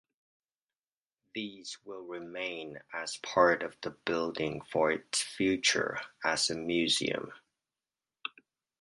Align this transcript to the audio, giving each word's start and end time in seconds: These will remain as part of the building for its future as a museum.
These 1.35 1.77
will 1.85 2.01
remain 2.01 2.79
as 2.91 3.17
part 3.17 3.61
of 3.61 3.77
the 3.81 3.91
building 3.91 4.61
for 4.61 4.89
its 4.91 5.21
future 5.21 5.99
as 6.25 6.49
a 6.49 6.55
museum. 6.55 7.31